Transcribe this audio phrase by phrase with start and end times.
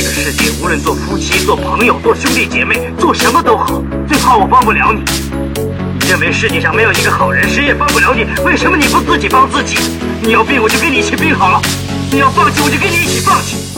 [0.00, 5.02] 这个世界，无论做夫妻、做朋友、做兄弟姐妹，做什么都好，最怕我帮不了你。
[5.98, 9.76] 你认为世界上没有一个好人，谁也帮不了你，为什么你不自己帮自己？
[10.22, 11.60] 你要病，我就跟你一起病好了；
[12.12, 13.77] 你要放弃，我就跟你一起放弃。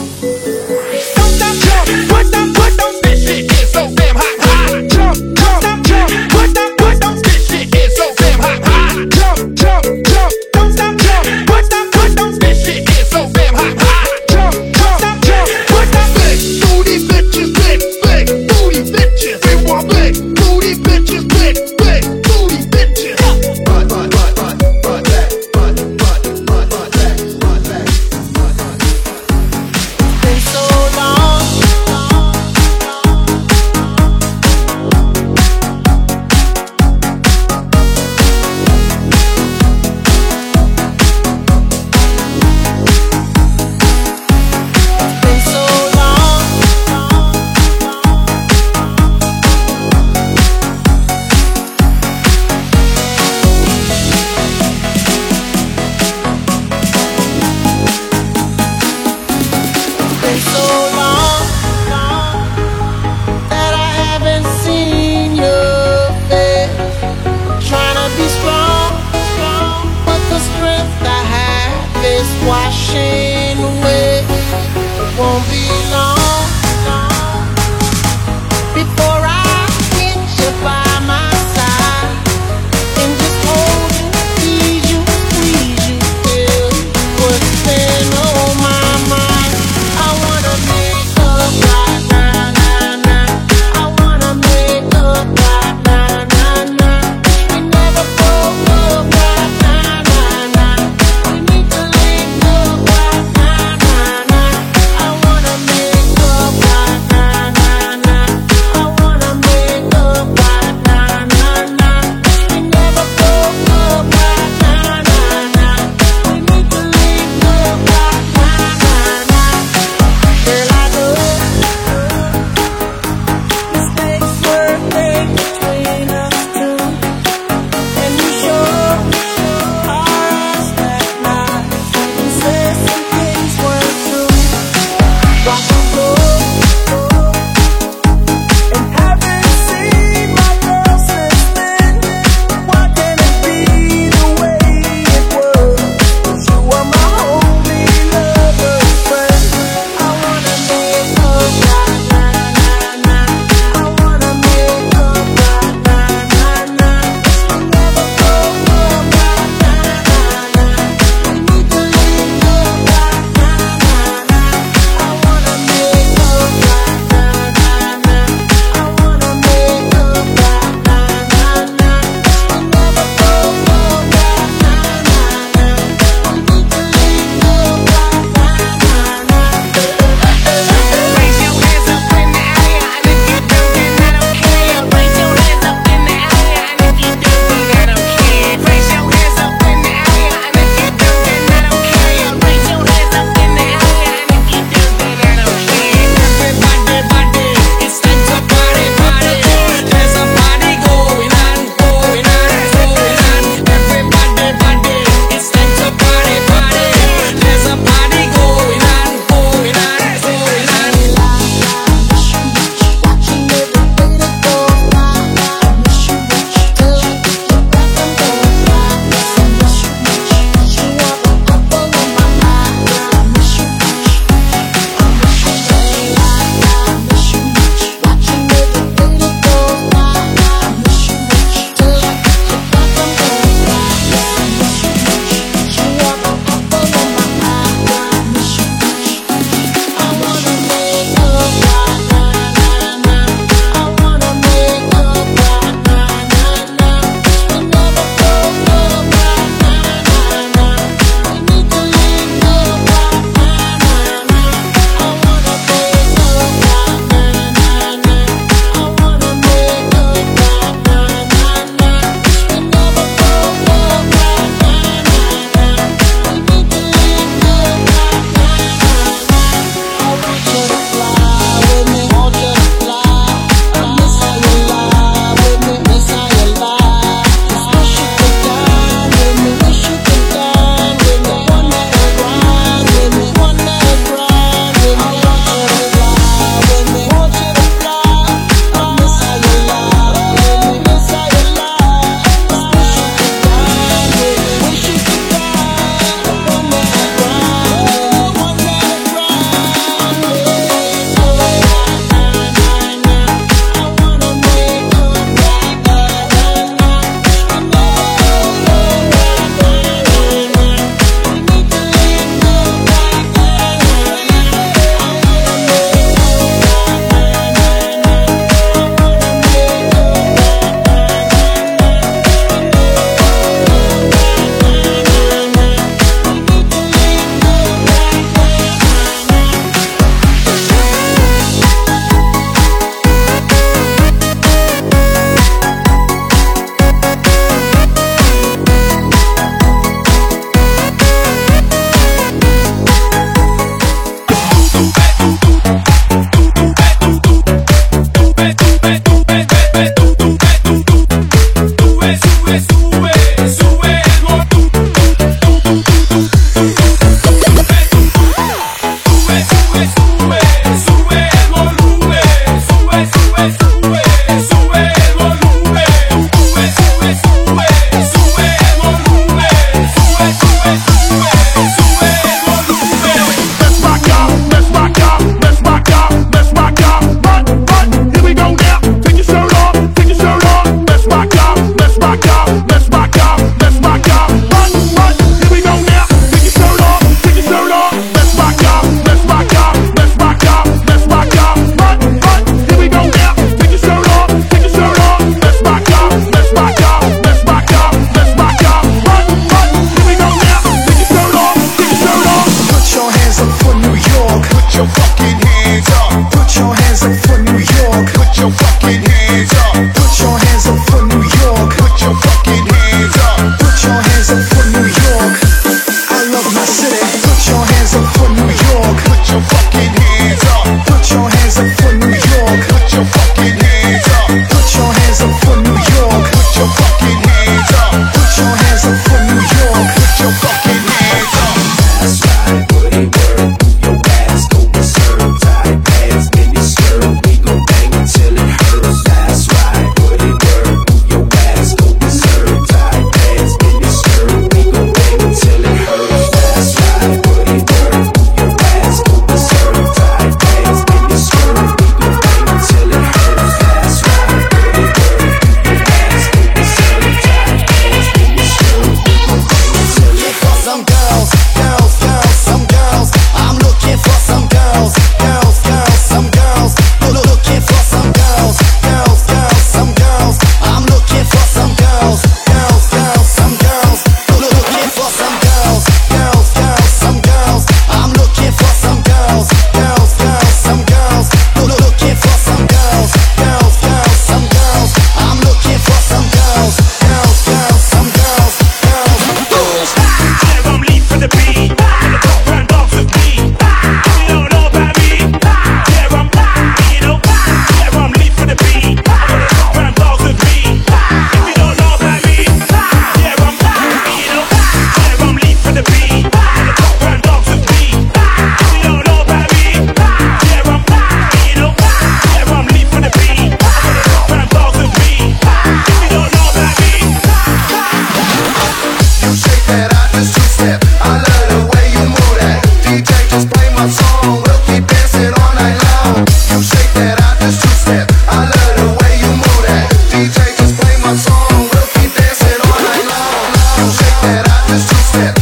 [535.11, 535.40] step.